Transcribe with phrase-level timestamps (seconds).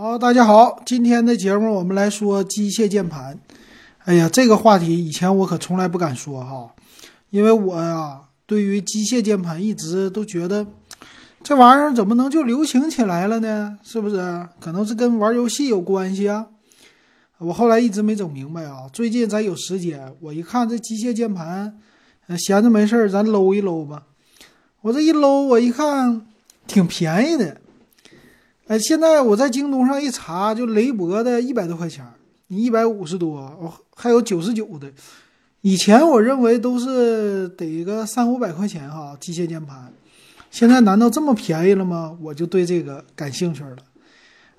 [0.00, 3.36] 好，大家好，今天的节目我们来说机械键盘。
[4.04, 6.72] 哎呀，这个话题以前我可从来不敢说哈，
[7.30, 10.64] 因为我呀对于机械键盘一直都觉得
[11.42, 13.76] 这玩意儿怎么能就流行起来了呢？
[13.82, 14.46] 是不是？
[14.60, 16.46] 可能是跟玩游戏有关系啊。
[17.38, 18.88] 我后来一直没整明白啊。
[18.92, 21.76] 最近咱有时间，我一看这机械键盘，
[22.38, 24.04] 闲着没事儿咱搂一搂吧。
[24.82, 26.24] 我这一搂，我一看
[26.68, 27.60] 挺便宜的。
[28.68, 32.06] 哎，现在我在京东上一查，就雷博的一百多块钱，
[32.48, 34.92] 你一百五十多，哦，还有九十九的。
[35.62, 39.90] 以前我认为都是得个三五百块钱哈，机械键盘。
[40.50, 42.14] 现在难道这么便宜了吗？
[42.20, 43.76] 我就对这个感兴趣了。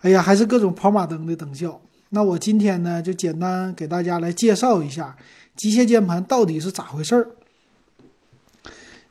[0.01, 1.79] 哎呀，还是各种跑马灯的等效。
[2.09, 5.15] 那我今天呢，就简单给大家来介绍一下
[5.55, 7.27] 机械键盘到底是咋回事儿。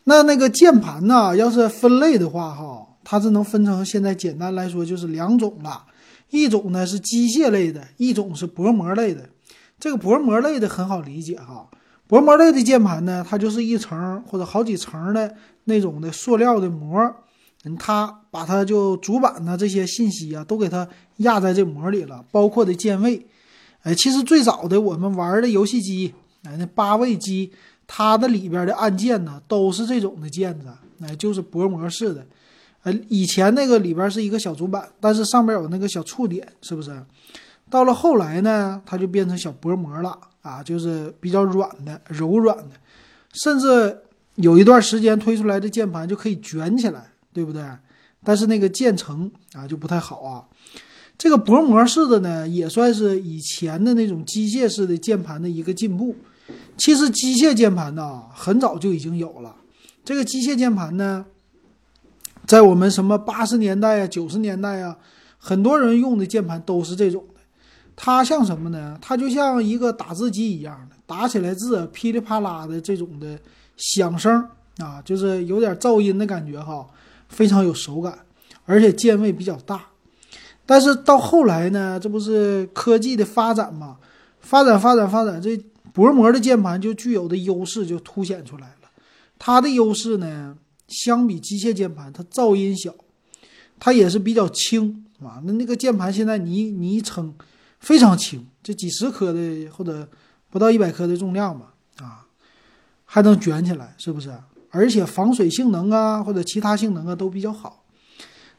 [0.03, 2.88] 那那个键盘呢，要是分类的话哈。
[3.11, 5.83] 它是能分成，现在简单来说就是两种了，
[6.29, 9.27] 一种呢是机械类的，一种是薄膜类的。
[9.81, 11.71] 这个薄膜类的很好理解哈，
[12.07, 17.01] 薄膜类的键盘呢，它就是一层或者好几层的那种的塑料的膜，
[17.65, 23.27] 嗯，它把它就主板呢这些信息啊都给它压在这膜里了，包括的键位。
[23.85, 27.51] 哎，其实最早的我们玩的游戏机，哎，那八位机，
[27.87, 30.67] 它的里边的按键呢都是这种的键子，
[31.01, 32.27] 哎，就是薄膜式的。
[33.09, 36.91] 以前那个里边是一个小主板，但是上面有那个小触点，是不是？
[37.71, 42.71] 到了后来呢，它就变成小薄膜了啊，就是比较软的、柔软的，
[43.33, 43.99] 甚至
[44.37, 47.63] 有一段时间推出来的键盘就可以卷起来，对不对？
[48.25, 50.45] 但是那个键程啊就不太好啊。
[51.19, 56.17] 这个薄膜式的呢，也算是以前的那种机械式的键盘的一个进步。
[56.79, 59.55] 其实机械键盘呢，很早就已经有了。
[60.05, 61.27] 这个机械键盘呢。
[62.49, 64.97] 在我们什么八十年代啊、九十年代啊，
[65.37, 67.41] 很多人用的键盘都是这种的。
[67.95, 68.97] 它像什么呢？
[69.03, 73.39] 它就像一个打字机一样的，打起来字噼里啪啦的这种的
[73.77, 74.43] 响声
[74.79, 76.87] 啊，就是有点噪音的感觉哈，
[77.29, 78.19] 非常有手感，
[78.65, 79.83] 而且键位比较大。
[80.65, 83.99] 但是到后来呢，这不是科技的发展嘛？
[84.41, 85.55] 发展发展发展，这
[85.93, 88.89] 薄膜的键盘就具有的优势就凸显出来了。
[89.39, 90.57] 它的优势呢？
[90.89, 92.95] 相比机械键盘，它噪音小，
[93.79, 95.41] 它也是比较轻啊。
[95.45, 97.35] 那那个键盘现在你你一称，
[97.79, 100.09] 非常轻，这几十克的或者
[100.51, 102.27] 不到一百克的重量吧，啊，
[103.05, 104.33] 还能卷起来，是不是？
[104.71, 107.85] 而且防水性能啊或者其他性能啊都比较好。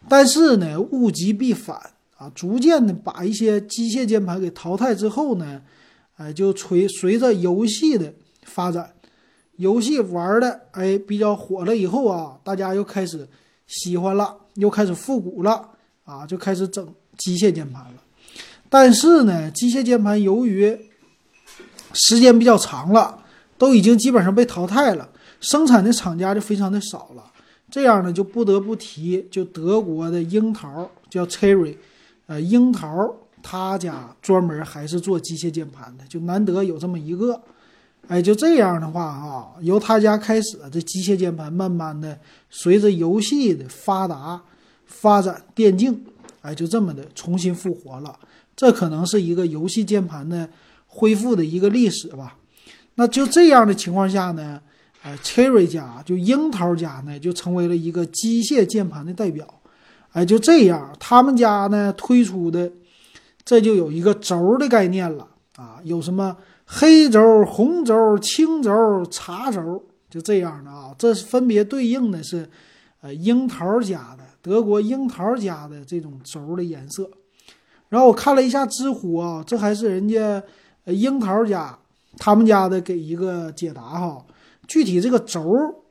[0.08, 1.78] 但是呢，物极必反
[2.18, 5.62] 啊，逐渐的把一些机械键盘给淘汰之后呢，
[6.18, 8.14] 哎，就随随着游戏的
[8.44, 8.94] 发展。
[9.60, 13.28] 游戏玩的哎比较火了以后啊，大家又开始
[13.68, 15.70] 喜欢了，又开始复古了
[16.06, 16.88] 啊，就开始整
[17.18, 18.02] 机械键盘了。
[18.70, 20.78] 但是呢，机械键盘由于
[21.92, 23.22] 时间比较长了，
[23.58, 25.10] 都已经基本上被淘汰了，
[25.42, 27.26] 生产的厂家就非常的少了。
[27.70, 31.76] 这样呢，就不得不提就德国的樱桃叫 Cherry，
[32.28, 37.42] 呃，樱桃他家专门还是做机械键盘的，就难得有这么一个。
[38.08, 44.42] 哎，就这样的话啊，由他家开始，这机械键盘慢慢的随着游戏的发达
[44.88, 46.04] 发展，电竞，
[46.42, 48.18] 哎，就这么的重新复活了。
[48.56, 50.50] 这可能是一个游戏键盘的
[50.88, 52.36] 恢复的一个历史吧。
[52.96, 54.60] 那就这样的情况下呢，
[55.04, 59.48] 哎，Cherry 家就樱桃家呢，就成为了一个机械键盘的代表。
[60.14, 62.72] 哎，就这样，他们家呢推出的，
[63.46, 66.36] 这就有一个轴的概念了啊，有什么？
[66.72, 72.48] 黑轴、红轴、青轴、茶轴，就这样的啊，这是分别对应的是，
[73.02, 77.10] 呃，樱桃家的德国樱桃家的这种轴的颜色。
[77.90, 80.42] 然后我看了一下知乎啊，这还是人家
[80.86, 81.76] 呃樱桃家
[82.20, 84.24] 他们家的给一个解答哈。
[84.68, 85.44] 具体这个轴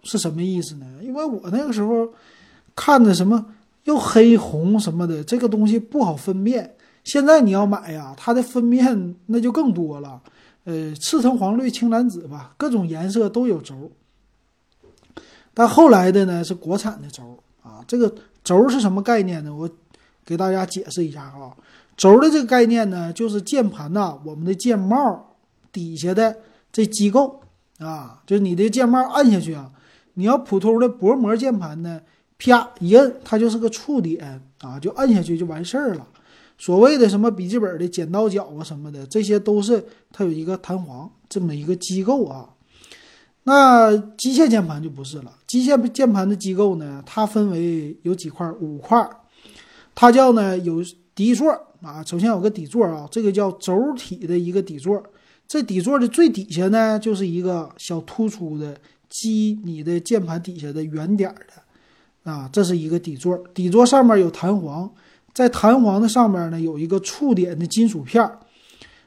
[0.05, 0.87] 是什么意思呢？
[1.03, 2.09] 因为我那个时候
[2.77, 3.44] 看的什么
[3.83, 6.77] 又黑红什么的，这个东西不好分辨。
[7.03, 10.23] 现在你要买呀，它的分辨那就更多了。
[10.69, 13.91] 呃，赤橙黄绿青蓝紫吧，各种颜色都有轴。
[15.55, 19.55] 但后来的呢是国产的轴啊，这个轴是什么概念呢？
[19.55, 19.70] 我
[20.26, 21.56] 给大家解释一下啊。
[21.97, 25.35] 轴的这个概念呢，就是键盘呐，我们的键帽
[25.73, 26.37] 底下的
[26.70, 27.41] 这机构
[27.79, 29.70] 啊，就是你的键帽按下去啊，
[30.12, 32.03] 你要普通的薄膜键盘呢，
[32.37, 36.06] 啪一摁，它就是个触点啊，就按下去就完事儿了。
[36.58, 39.82] 所谓的什么笔记本的剪刀脚啊什么的，这些都是
[40.12, 42.50] 它有一个弹簧这么一个机构啊。
[43.44, 49.08] 那机械键盘就不是了，机械键盘的机构呢，它分为有几块，五块。
[49.94, 50.84] 它叫呢有
[51.14, 51.50] 底座
[51.81, 55.02] 啊，首先有个底座啊，这个叫轴体的一个底座。
[55.46, 58.76] 这底座的最底下呢，就是一个小突出的
[59.08, 63.38] 击你的键盘底下的圆点的啊，这是一个底座。
[63.55, 64.93] 底座上面有弹簧，
[65.38, 68.40] 在弹簧的上面呢有一个触点的金属片儿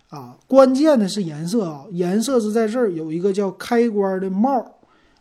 [0.07, 0.37] 啊。
[0.47, 4.65] 关键的是颜色啊，颜色是在这儿有一个叫开关的帽，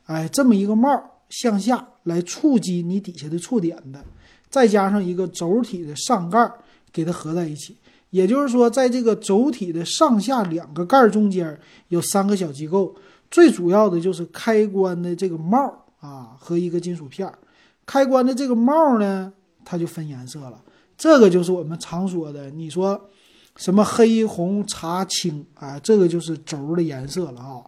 [0.04, 0.88] 哎，这么一个帽
[1.28, 4.00] 向下来触及你底下的触点的，
[4.48, 6.48] 再加上一个轴体的上盖
[6.92, 7.76] 给它合在一起。
[8.10, 11.58] 也就是说，在这个轴体的上下两个盖中间
[11.88, 12.94] 有三个小机构，
[13.32, 15.58] 最主要的就是开关的这个帽
[15.98, 17.36] 啊和一个金属片儿。
[17.84, 19.32] 开关的这个帽呢，
[19.64, 20.62] 它就分颜色了。
[21.00, 23.08] 这个就是我们常说的，你说
[23.56, 27.64] 什么黑红茶青啊，这个就是轴的颜色了啊。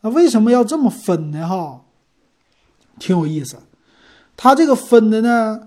[0.00, 1.48] 那为什么要这么分呢？
[1.48, 1.82] 哈，
[3.00, 3.56] 挺有意思。
[4.36, 5.60] 它这个分的呢？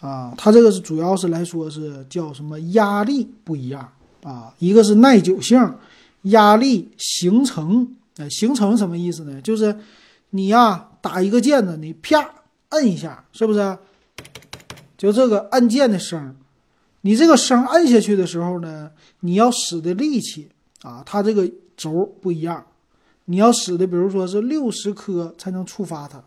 [0.00, 3.86] 啊，它这个是主要是来说是叫什么压力不一样
[4.22, 4.54] 啊？
[4.58, 5.60] 一个是耐久性，
[6.22, 9.38] 压力形成，呃，形成什么意思呢？
[9.42, 9.76] 就是
[10.30, 12.26] 你呀打一个键子，你啪
[12.70, 13.76] 摁一下，是不是？
[14.96, 16.34] 就这个按键的声，
[17.04, 18.90] 你这个声摁下去的时候呢，
[19.20, 20.48] 你要使的力气
[20.82, 22.64] 啊，它这个轴不一样，
[23.26, 26.22] 你要使的，比如说是六十颗才能触发它，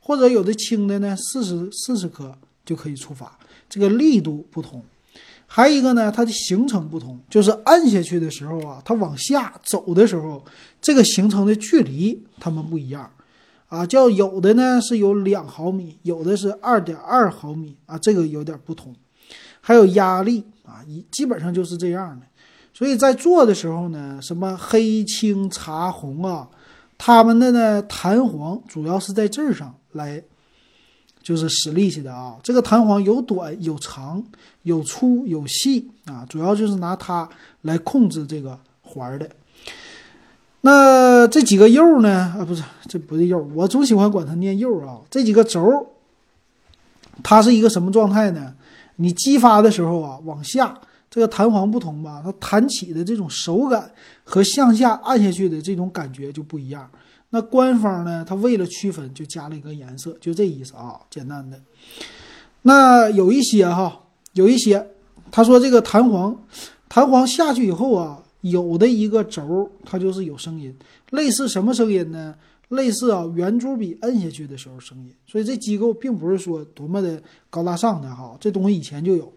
[0.00, 2.36] 或者有的轻的呢，四十四十颗。
[2.66, 3.38] 就可以触发，
[3.68, 4.82] 这个力度不同，
[5.46, 10.42] 还有一个呢，它的行程不同，就是按下去的时候啊，它往下走的时候，
[10.80, 13.10] 这个形成的距离它们不一样，
[13.68, 18.96] 啊，叫有的呢是有两毫米，有的是二点二毫米啊，这个有点不同，
[19.66, 22.26] 还有压力啊，一基本上就是这样的，
[22.74, 26.46] 所以在做的时候呢，什么黑青茶红啊，
[26.98, 30.22] 他们的呢弹簧主要是在这儿上来。
[31.22, 34.22] 就是使力气的啊，这个弹簧有短有长，
[34.64, 37.26] 有粗有细啊，主要就是拿它
[37.62, 39.26] 来控制这个环的。
[40.60, 42.34] 那这几个釉呢？
[42.38, 45.00] 啊，不是，这不是釉，我总喜欢管它念釉啊。
[45.08, 45.62] 这几个轴，
[47.22, 48.52] 它是一个什么状态呢？
[48.96, 50.78] 你激发的时候啊，往下
[51.10, 53.90] 这个弹簧不同吧，它弹起的这种手感
[54.24, 56.90] 和向下按下去的这种感觉就不一样。
[57.30, 58.24] 那官方呢？
[58.24, 61.60] 他为了区分，就加了一个颜色，就这意思啊，简单的。
[62.62, 64.02] 那有一些哈，
[64.34, 64.86] 有一些，
[65.32, 66.36] 他说这个弹簧，
[66.88, 70.72] 弹簧下去以后啊，有的一个轴它就是有声音，
[71.10, 72.36] 类似什么声音呢？
[72.68, 75.14] 类似啊，圆珠笔摁下去的时候声音。
[75.26, 79.32] 所以这机构并不是说多么的高大上的哈，这东西以前就有。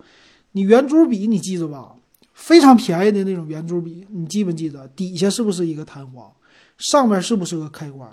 [0.53, 1.95] 你圆珠笔你记着吧，
[2.33, 6.31] 非常便宜的那种圆珠笔，你记不记得底下是不是一个弹簧？
[6.77, 8.09] 上面是不是个开关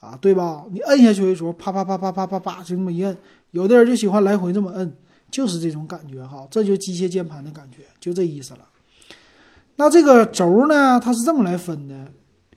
[0.00, 0.16] 啊？
[0.20, 0.64] 对吧？
[0.70, 3.16] 你摁下去的时候，啪啪啪啪啪啪啪，就这么一摁。
[3.50, 4.96] 有的人就喜欢来回这么摁，
[5.30, 6.46] 就是这种感觉哈。
[6.50, 8.60] 这就机械键盘的感觉，就这意思了。
[9.76, 12.12] 那这个轴呢，它是这么来分的，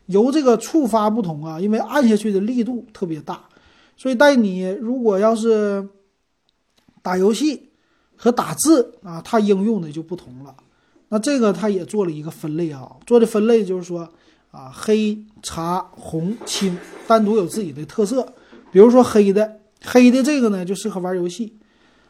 [0.05, 3.43] 由这个触发不同啊，因为按下去的力度特别大，
[3.95, 5.87] 所以带你如果要是
[7.01, 7.69] 打游戏
[8.15, 10.55] 和打字啊，它应用的就不同了。
[11.09, 14.09] 那这个它也做了一个分类啊，做的分类就是说。
[14.51, 16.77] 啊，黑茶红青
[17.07, 18.21] 单独有自己的特色，
[18.69, 21.57] 比如说黑的，黑的这个呢就适合玩游戏，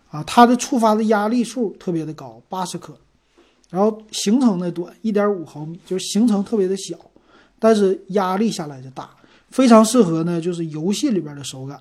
[0.10, 2.98] 啊，它的触发的压力数特别的高，八十克，
[3.70, 6.98] 然后行程的短，一点五毫米，就是行程特别的小，
[7.62, 9.08] 但是压力下来就大，
[9.52, 11.80] 非常适合呢，就是游戏里边的手感，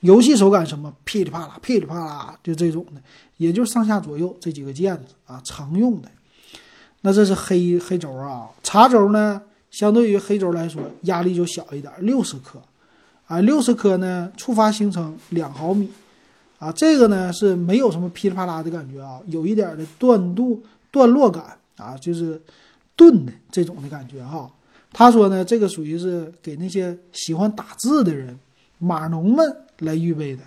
[0.00, 0.92] 游戏手感什么？
[1.04, 3.00] 噼里啪啦，噼里啪啦，就这种的，
[3.36, 6.08] 也就上下左右这几个键子啊，常用的。
[7.02, 9.40] 那这是黑黑轴啊，茶轴呢？
[9.70, 12.60] 相对于黑轴来说，压力就小一点，六十克，
[13.28, 15.88] 啊，六十克呢，触发行程两毫米，
[16.58, 20.60] 啊，这个呢是没有什么噼里啪啦的感觉啊，有一点的断度、
[20.90, 21.56] 段落感。
[21.76, 22.38] 啊，就是
[22.94, 24.50] 钝的这种的感觉哈。
[24.92, 28.38] 他说呢，这个属于是给那些喜欢打字的人、
[28.78, 30.42] 码农们来预备的，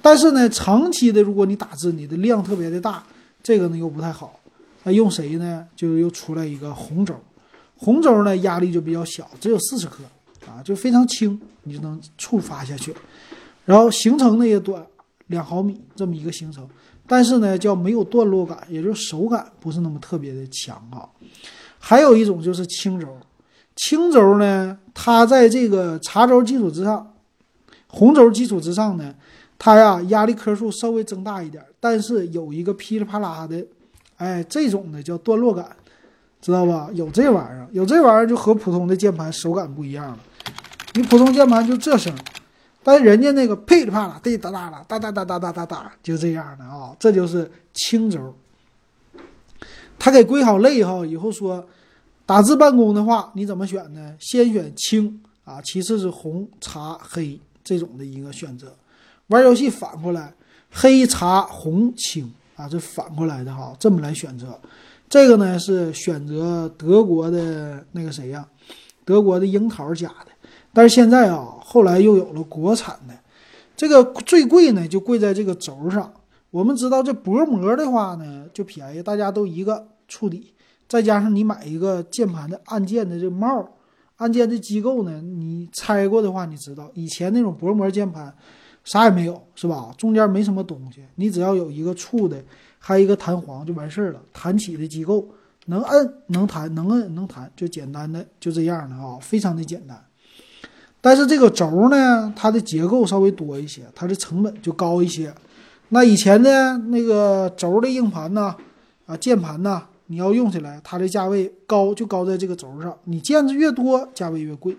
[0.00, 3.04] 但是呢，长期的如果你打字，你的量特别的大，
[3.42, 4.38] 这个呢又不太好。
[4.84, 5.66] 那用谁呢？
[5.74, 7.14] 就又出来一个红轴。
[7.76, 10.04] 红轴呢，压力就比较小，只有四十克，
[10.46, 12.94] 啊，就非常轻，你就能触发下去。
[13.64, 14.84] 然后行程呢也短，
[15.26, 16.66] 两毫米这么一个行程，
[17.06, 21.04] 但是呢叫没有段落感，也就是手感不是那么特别的强啊。
[21.78, 23.16] 还有一种就是轻轴，
[23.78, 27.14] 轻轴呢，它在这个茶轴基础之上，
[27.86, 29.14] 红轴基础之上呢，
[29.58, 33.64] 它呀压力颗数稍微增大一点，但是有一个噼里啪啦的，
[34.16, 35.66] 哎，这种的叫段落感。
[36.40, 36.88] 知道吧？
[36.94, 40.18] 有这玩意儿，有这玩意儿就和普通的键盘手感不一样了。
[40.94, 42.14] 你普通键盘就这声，
[42.84, 48.32] 但人家那个噼里啪啦、滴哒哒啦、哒哒哒哒哒哒哒，就这样的啊，这就是轻轴。
[49.98, 51.66] 他给归好类哈，以后说
[52.28, 54.14] 打字办公的话，你怎么选呢？
[54.20, 58.76] 先选青啊，其次是红、茶、黑这种的一个选择。
[59.28, 60.34] 玩游戏反过来，
[60.70, 64.60] 黑、茶、红、青啊，这反过来的哈，这么来选择。
[65.08, 68.46] 这个呢是选择德国的那个谁呀？
[69.06, 70.26] 德国的樱桃家的。
[70.74, 73.14] 但是现在啊，后来又有了国产的。
[73.74, 76.12] 这个最贵呢，就贵在这个轴上。
[76.50, 80.52] 我们知道这薄膜的话呢，就便宜，大家都一个触底，
[80.88, 83.68] 再加上你买一个键盘的按键的这帽，
[84.16, 88.34] 按键的机构呢，你拆过的话，你知道以前那种薄膜键盘
[88.84, 89.92] 啥也没有，是吧？
[89.98, 92.42] 中间没什么东西，你只要有一个触的，
[92.78, 94.20] 还有一个弹簧就完事儿了。
[94.32, 95.28] 弹起的机构
[95.66, 100.02] 能摁能弹，能摁能弹，就简单的就这样的啊，非常的简单。
[101.00, 105.32] 但是这个轴呢，它的结构稍微多一些，它的成本就高一些。
[105.90, 108.56] 那以前的那个轴的硬盘呢，
[109.06, 112.94] 啊键盘呢，你要用起来，它的价位高就高在这个轴上。
[113.04, 114.76] 你键子越多，价位越贵。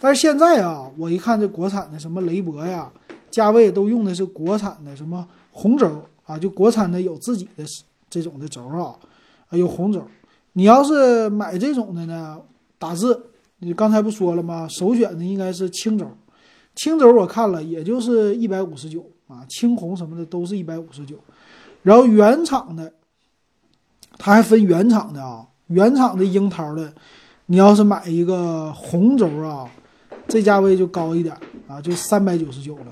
[0.00, 2.90] 但是现在啊，我一看这国产的什么雷博呀，
[3.30, 7.64] 价位都用的是国产的什么红轴啊，就国产的有自己的
[8.08, 8.94] 这种的轴啊，
[9.48, 10.02] 啊有红轴。
[10.54, 12.40] 你要是买这种的呢，
[12.78, 13.26] 打字。
[13.60, 14.68] 你刚才不说了吗？
[14.68, 16.08] 首选的应该是青轴，
[16.76, 21.16] 青轴我看了也就是一百五十九啊，青红什么的都是一百五十九。
[21.82, 22.92] 然后原厂的，
[24.18, 26.92] 它还分原厂的啊，原厂的樱桃的，
[27.46, 29.70] 你要是买一个红轴啊，
[30.26, 31.34] 这价位就高一点
[31.66, 32.86] 啊，就三百九十九了。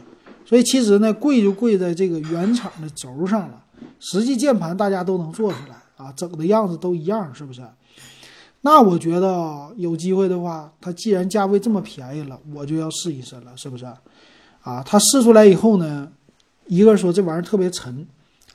[0.45, 3.65] 所以其实呢，贵就贵在这个原厂的轴上了。
[3.99, 7.63] 实际键盘大家都能做出来啊，整的样子都一样，是不是？
[8.63, 13.85] 那我觉得有机会的话，它既然价位这么便宜了，我就要试一试了，是不是？
[14.63, 16.09] 啊，它试出来以后呢，
[16.67, 18.07] 一个说这玩意儿特别沉，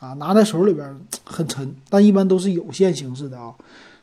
[0.02, 3.54] 啊，拿在手里边很沉，但一般都是有线形式的啊，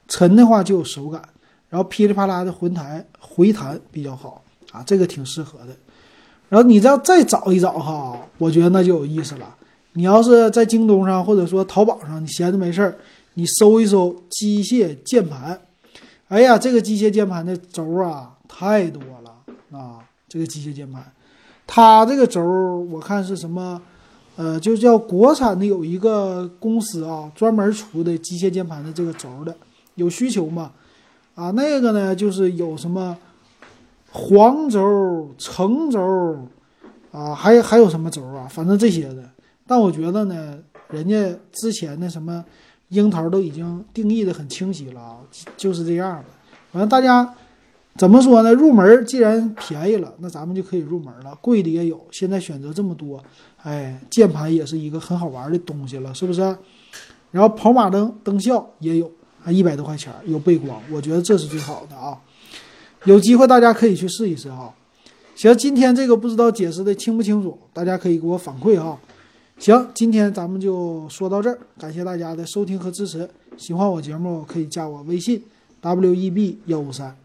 [0.06, 1.20] 沉的话就有手感，
[1.68, 5.76] 然后噼里啪啦的回弹回弹比较好啊，这个挺适合的。
[6.48, 9.54] 然后你再再找一找哈，我觉得那就有意思了。
[9.94, 12.96] 你要是在京东上或者说淘宝上，你闲着没事儿，
[13.34, 15.60] 你搜一搜机械键盘。
[16.28, 19.98] 哎呀，这个机械键盘的轴啊，太多了啊！
[20.28, 21.02] 这个机械键盘，
[21.66, 22.40] 它这个轴
[22.90, 23.80] 我看是什么，
[24.38, 29.52] 呃，就叫国产的有一个公司啊，专门出的机械键盘的这个轴的，
[29.96, 30.70] 有需求吗？
[31.34, 33.16] 啊，那个呢，就是有什么
[34.12, 36.38] 黄轴、橙轴
[37.10, 38.46] 啊，还还有什么轴啊？
[38.48, 39.28] 反正这些的。
[39.66, 40.56] 但我觉得呢，
[40.90, 42.44] 人家之前的什么。
[42.90, 45.18] 樱桃都已经定义的很清晰了啊，
[45.58, 46.24] 就是这样的。
[46.72, 47.34] 反正大家
[47.98, 48.54] 怎么说呢？
[48.54, 51.36] 入门既然便宜了，那咱们就可以入门了。
[51.42, 53.20] 贵的也有，现在选择这么多，
[53.60, 56.40] 哎，键盘也是一个很好玩的东西了，是不是？
[57.32, 59.10] 然后跑马灯灯效也有，
[59.44, 62.16] 啊一百多块钱，有背光，我觉得这是最好的啊。
[63.04, 64.72] 有机会大家可以去试一试哈。
[65.34, 68.96] 行，今天这个不知道解释的清不清楚，大家可以给我反馈哈。
[69.58, 73.28] 行，今天咱们就说到这儿，感谢大家的收听和支持。
[73.56, 75.42] 喜欢我节目可以加我微信
[75.80, 77.16] ，w e b 幺五三。